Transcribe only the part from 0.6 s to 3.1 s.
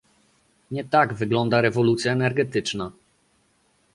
Nie tak wygląda rewolucja energetyczna